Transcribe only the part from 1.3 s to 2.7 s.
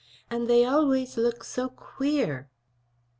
so queer."